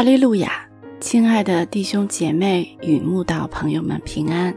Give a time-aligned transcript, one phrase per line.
[0.00, 0.66] 哈利路亚，
[0.98, 4.56] 亲爱的弟兄姐妹与慕道朋友们平安。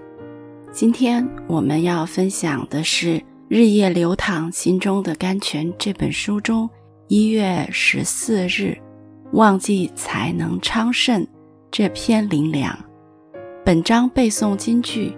[0.71, 3.17] 今天我们要分享的是
[3.49, 6.69] 《日夜流淌心中的甘泉》这本书中
[7.09, 8.77] 一月十四日
[9.35, 11.27] “忘记才能昌盛”
[11.69, 12.73] 这篇灵粮。
[13.65, 15.09] 本章背诵金句：《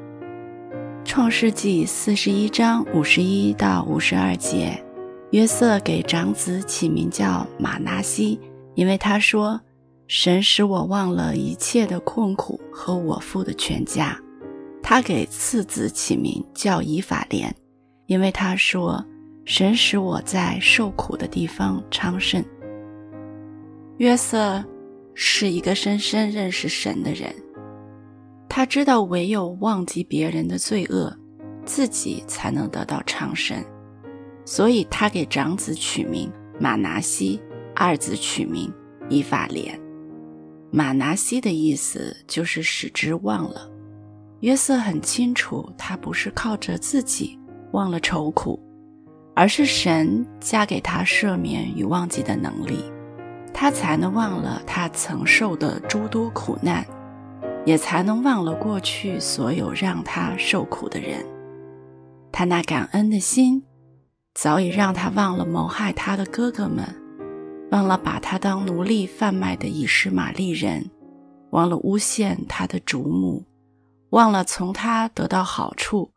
[1.05, 4.83] 创世纪》四十一章五十一到五十二节，
[5.29, 8.39] 约瑟给长子起名叫马拿西，
[8.73, 9.61] 因为他说。
[10.07, 14.19] 神使我忘了一切的困苦和我父的全家。
[14.83, 17.53] 他给次子起名叫以法莲，
[18.05, 19.03] 因为他说
[19.43, 22.45] ：“神使我在受苦的地方昌盛。”
[23.97, 24.63] 约瑟
[25.15, 27.33] 是一个深深认识神的人，
[28.47, 31.11] 他知道唯有忘记别人的罪恶，
[31.65, 33.57] 自己才能得到昌盛，
[34.45, 37.41] 所以他给长子取名马拿西，
[37.73, 38.71] 二子取名
[39.09, 39.79] 以法莲。
[40.75, 43.71] 马拿西的意思就是使之忘了。
[44.41, 47.39] 约瑟很清楚，他不是靠着自己
[47.71, 48.61] 忘了愁苦，
[49.33, 52.83] 而是神加给他赦免与忘记的能力，
[53.53, 56.85] 他才能忘了他曾受的诸多苦难，
[57.65, 61.25] 也才能忘了过去所有让他受苦的人。
[62.33, 63.63] 他那感恩的心，
[64.33, 66.85] 早已让他忘了谋害他的哥哥们。
[67.71, 70.89] 忘了把他当奴隶贩卖的以实玛利人，
[71.49, 73.43] 忘了诬陷他的主母，
[74.11, 76.11] 忘了从他得到好处，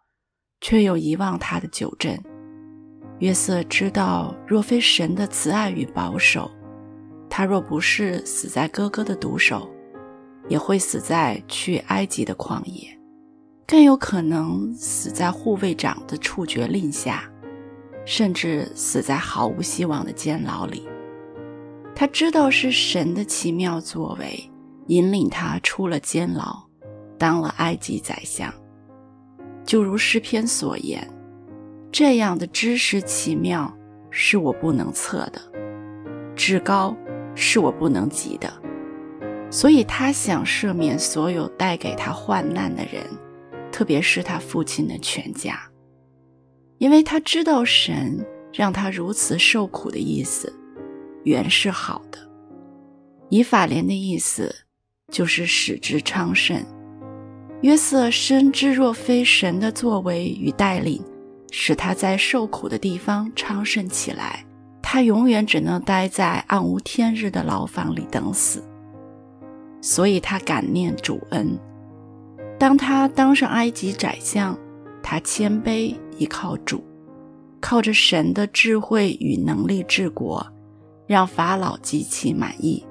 [0.61, 2.23] 却又遗忘他的酒镇。
[3.21, 6.51] 约瑟知道，若非神的慈爱与保守，
[7.29, 9.69] 他若不是死在哥哥的毒手，
[10.49, 12.97] 也会死在去埃及的旷野，
[13.67, 17.29] 更有可能死在护卫长的处决令下，
[18.05, 20.87] 甚至死在毫无希望的监牢里。
[21.99, 24.49] 他知道是神的奇妙作为
[24.87, 26.57] 引领他出了监牢，
[27.19, 28.55] 当了埃及宰相。
[29.67, 31.05] 就如诗篇所言，
[31.91, 33.77] 这样的知识奇妙
[34.11, 35.41] 是我不能测的，
[36.37, 36.97] 至高
[37.35, 38.49] 是我不能及的。
[39.51, 43.03] 所以他想赦免所有带给他患难的人，
[43.73, 45.61] 特别是他父亲的全家，
[46.79, 50.55] 因为他知道神让他如此受苦的意思。
[51.29, 52.19] 原是好的，
[53.29, 54.55] 以法莲的意思
[55.13, 56.65] 就是使之昌盛。
[57.61, 61.05] 约瑟深知，若非神的作为与带领，
[61.51, 64.43] 使他在受苦的地方昌盛起来，
[64.81, 68.65] 他永远只能待在暗无天日的牢房里等死。
[69.83, 71.59] 所以他感念主恩。
[72.59, 74.59] 当他当上埃及宰相，
[75.03, 76.83] 他谦卑依靠主，
[77.61, 80.45] 靠着神的智慧与能力治国。
[81.09, 82.87] 让法老极其满意，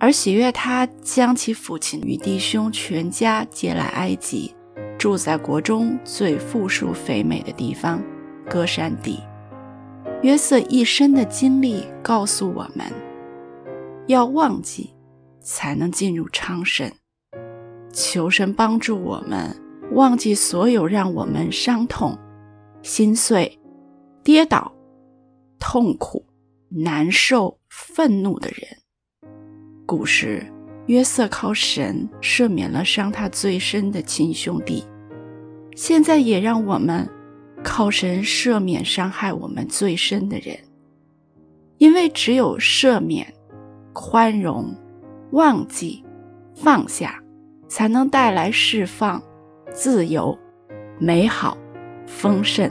[0.00, 4.54] 而喜悦他将其父亲与弟兄全家接来埃及，
[4.98, 8.02] 住在国中最富庶肥美的地方——
[8.48, 9.20] 歌山地。
[10.22, 12.90] 约瑟一生的经历告诉我们：
[14.06, 14.94] 要忘记，
[15.42, 16.90] 才能进入昌盛。
[17.92, 19.54] 求神帮助我们
[19.92, 22.18] 忘记所有让我们伤痛、
[22.82, 23.58] 心碎、
[24.22, 24.72] 跌倒、
[25.58, 26.25] 痛苦。
[26.78, 28.68] 难受、愤怒的人。
[29.86, 30.44] 古时，
[30.86, 34.84] 约瑟靠神赦免了伤他最深的亲兄弟。
[35.74, 37.08] 现在也让我们
[37.64, 40.54] 靠神赦免伤害我们最深的人。
[41.78, 43.26] 因为只有赦免、
[43.92, 44.74] 宽容、
[45.32, 46.04] 忘记、
[46.54, 47.22] 放下，
[47.68, 49.22] 才能带来释放、
[49.72, 50.36] 自由、
[50.98, 51.56] 美好、
[52.06, 52.70] 丰盛。